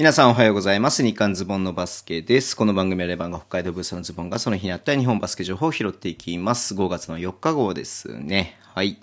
[0.00, 1.02] 皆さんおはようございます。
[1.02, 2.56] 日刊ズボンのバスケです。
[2.56, 6.76] この番組はレバンが北海道ブースのズボンがその日にあった日本バスケ情報を拾っていきます。
[6.76, 8.56] 5月の4日号ですね。
[8.62, 8.98] はい。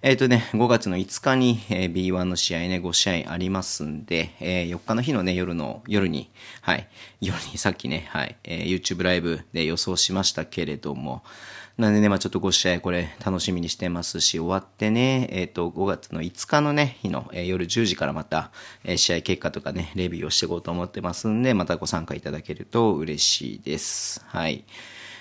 [0.00, 6.88] えっ、とね、5月の5日に、えー B1 の試合ね、5試合ありますんで、えー4日の日のね、夜の、夜に、はい、
[7.20, 11.24] 夜にさっきね、はい、えー YouTube ライブで予想しましたけれども、
[11.78, 18.52] なんでね、まあちょっと5試合これ楽しみにしてますし、終わってね、えっ、と、5月の5日のね、日の、えー夜10時からまた、
[18.84, 24.24] えー試合結果とかね、レビューをしていこうと思ってますんで、またご参加いただけると嬉しいです。
[24.28, 24.64] はい。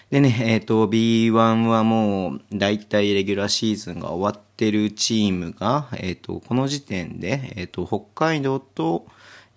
[0.10, 9.06] でね、えっ、と、B1 はもう、だいたいレギュラーシーズンが終わってるチームが、えっ、と、この時点で、えっ、と、北海道と、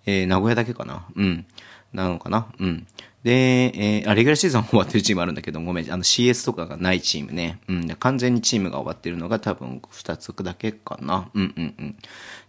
[0.05, 1.07] えー名古屋だけかな？
[1.15, 1.45] うん。
[1.93, 2.47] なのかな？
[2.59, 2.87] うん。
[3.23, 3.31] で、
[3.75, 7.59] えーあ、レギュラーシーズン終わってるチームあるんだけど、ごめん、あの CS とかがないチームね。
[7.67, 7.87] うん。
[7.87, 11.29] 完全にチームが終わってるのが多分2つだけかな。
[11.35, 11.95] うんうんうん。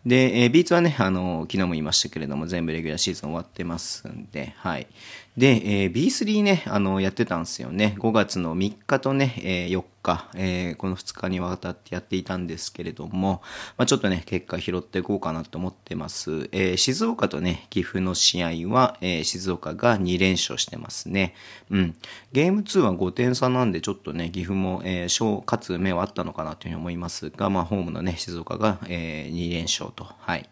[0.06, 4.86] で、えー、ビーツはね、あの、昨日も言いましたけれども、全部レギュラーシーズン終わってますんで、はい。
[5.36, 7.94] で、えー B3 ね、あの、やってたんですよね。
[7.98, 13.42] 5月の3日とね、えー4日、えーこの2日にわたってやっていたんですけれども、
[13.76, 16.48] まあ、ちょっとね、結果拾っていこうかなと思ってます。
[16.52, 21.34] えー静岡とね、岐阜の試合は、えー静岡が2連勝してますね。
[21.70, 21.94] うん。
[22.32, 30.06] ゲーム2は5点差なんで、ちょっとね、岐阜も、えー勝、勝つ目はあったのかなというふうに思いますが、まあ、ホームのね、静岡が、えー2連勝と。
[30.18, 30.48] はい。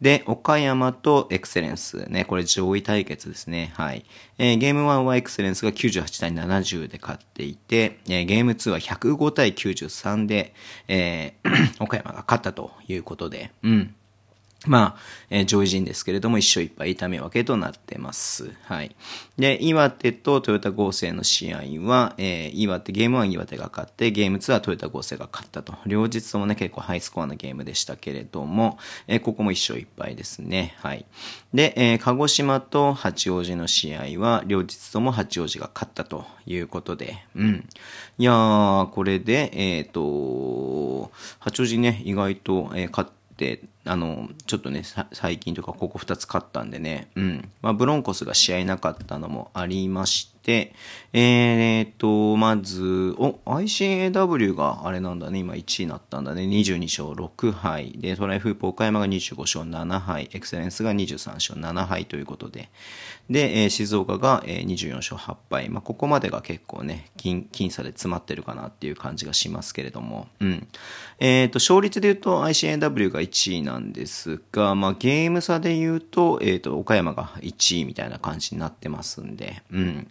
[0.00, 3.72] で、岡山とエクセレンスね、これ上位対決ですね。
[3.74, 4.04] はい。
[4.38, 10.54] えーゲーム1はエクセレンスが98対70で勝っていて、えーゲーム2は105対93で、
[10.88, 13.94] えー 岡山が勝ったということで、うん。
[14.66, 14.96] まあ、
[15.30, 18.50] えー上位陣ですけれども、一勝一敗痛み分けとなってます。
[18.64, 18.96] はい。
[19.38, 25.74] で、岩手とトヨタ合成の試合は、えー岩手、ゲーム1岩手が勝って、ゲーム2はトヨタ合成が勝ったと。
[25.86, 30.74] 両日ともね、結構ハイスコアなゲームでしたけれども、えーここも一勝一敗ですね。
[30.78, 31.06] はい。
[31.54, 37.68] で、えー鹿児島と八王子の試合は、両日とも八王子が勝ったということで、うん。
[38.18, 44.82] いやー、これで、えっ、と、八王子ね、意外と、えー勝って、あの、ちょっとね、
[45.12, 47.50] 最近とかここ2つ勝ったんでね、うん。
[47.62, 50.74] まあ、ブロンコスが試合なかったのもありまして、
[51.12, 57.92] えー、っと、まず、お、ICAW があれなんだね、今1位になったんだね、22勝6敗。
[57.98, 62.70] で、トライフープ岡山が25勝7敗、エクセレンスが23勝7敗ということで、
[63.28, 65.68] で、えー静岡が、えー24勝8敗。
[65.68, 70.66] まあ、ここまでが結構ね、僅僅差で詰まってるかなっていう感じがしますけれども、うん。
[71.18, 80.08] えっ、と、勝率で言うと ICAW が1位なんですが、まあ、ゲーム差で言うと、えっ、と、岡山が1位みたいな感じになってますんで、うん。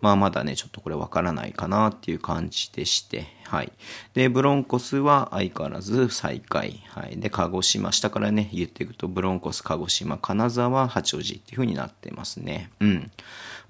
[0.00, 3.72] まあ、まだね、ちょっとこれわからないかなっていう感じでして、はい。
[4.12, 6.82] で、ブロンコスは相変わらず最下位。
[6.88, 7.18] はい。
[7.18, 12.70] で、鹿児島、下からね、言っていくと、ブロンコス、鹿児島、金沢、八王子っていう風になってますね。
[12.80, 13.10] うん。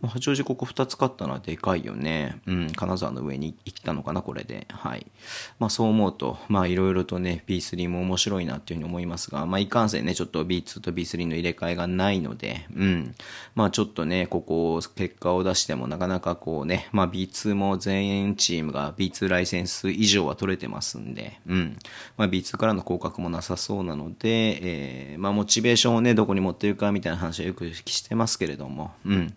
[0.00, 2.40] もう八王子ここ2つ勝ったのはでかいよね。
[2.46, 2.72] うん。
[2.72, 4.66] 金沢の上に行ったのかな、これで。
[4.70, 5.06] はい。
[5.60, 13.14] まあそう思うと、まあいろいろとね、B3 も面白いなっていうふうに思いますが、まあいかんせんね、ちょっと B2 と B3 の入れ替えがないので、うん。
[13.54, 21.78] まあちょっとね、ここ、結果を出してもなかなかこうね、まあ B2 も全員チームが B2 ライセンス数以上は取れてますんで、うん。
[22.16, 29.34] まあ B2 からの降格もなさそうなので、えー、まあモチベーションをね、どこに持っていくかみたいな話はよくしてますけれども、うん。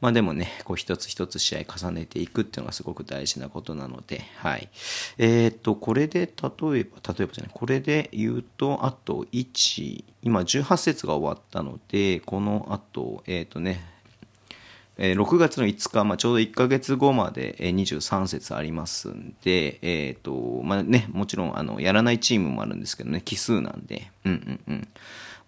[0.00, 4.68] まあでもね、こう一つ一つ試合重ねていくっていうのがすごく大事なことなので、はい。
[5.18, 6.38] えーっと、これで、例えば、
[6.70, 13.99] 例えばじゃない、これで言うと、あと1、今18節が終わったので、この後、えーっとね、
[15.02, 24.32] えー6月の5日、まあ、ちょうど1ヶ月後まで、えー23節ありますんで、えっ、と、まあね、もちろん、あの、やらないチームもあるんですけどね、奇数なんで、うん
[24.68, 24.88] うんうん。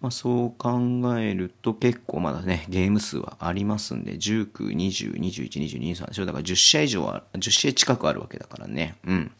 [0.00, 0.80] まあ、そう考
[1.18, 6.26] えると結構まだね、ゲーム数はありますんで、19、20、21、22、23。
[6.26, 8.96] だから10試合以上は、10試合近くあるわけだからね。
[9.06, 9.30] うん。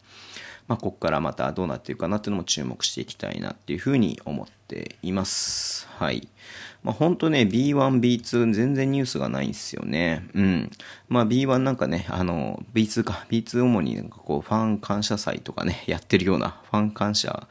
[0.67, 5.87] まあ、ここからまたどうなっていくかなっていうのも注目していきたいなっていうふうに思っています。
[5.97, 6.27] はい。
[6.83, 10.27] まあ、本当ね、B1、B2 全然ニュースがないんですよね。
[10.33, 10.71] うん。
[11.07, 17.47] まあ B1 なんかね、あの、B2 か、B2 主になんかこう、ファン感謝祭とかね、やってるような、ファン感謝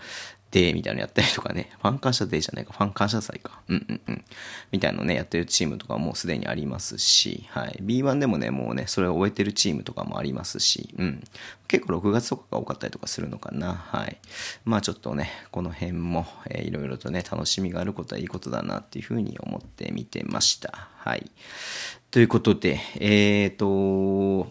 [0.53, 3.61] デーみたいなのやったりとかね、 ファン感謝デーじゃないか、ファン感謝祭か。
[3.69, 4.25] うんうんうん。
[4.71, 7.79] みたいなのね、やってるチームとかもうすでにありますし、はい。
[7.83, 11.25] B1 でもね、もうね、それを終えてるチームとかもありますし、うん。
[11.69, 13.73] 結構6月とかが多かったりとかするのかな。
[13.75, 14.19] はい。
[14.67, 20.89] まあちょっとね、この辺も、えーいろいろとね、楽しみがあることはいいことだなっていうふうに思って見てました。
[20.99, 21.31] はい。
[22.11, 24.51] ということで、えーと、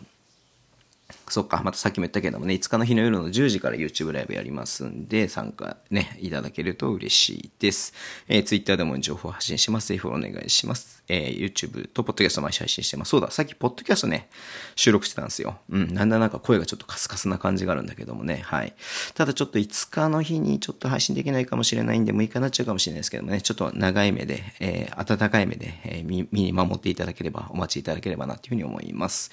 [1.32, 7.94] そっか、またさっきも言ったけどもね、5日の日の夜の10時から YouTube ライブやりますんで、参加ね、いただけると嬉しいです。
[8.28, 9.88] えー、Twitter でも情報発信します。
[9.88, 11.02] ぜひフォローお願いします。
[11.08, 13.10] えー、YouTube とポッドキャスト毎週配信してます。
[13.10, 14.30] そうだ、さっきポッドキャストね、
[14.76, 15.58] 収録してたんですよ。
[15.70, 18.74] うん、なんだなんか声がちょっとカスカスな感じがあるんだけどもね、はい。
[19.14, 29.32] ただちょっと5日の日にちょっと配信できないかもしれないんで、6日になっちゃうかもしれないですけどもね、ちょっと長い目で、えー、温かい目で、えー、見、見に守っていただければ、お待ちいただければなというふうに思います。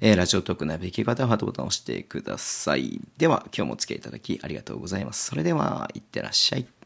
[0.00, 3.00] えー、ラジオトークなべき方はトボタンを押してください。
[3.16, 5.24] では、今日もお付き合いいただきありがとうございます。
[5.26, 6.79] それでは、いってらっしゃい。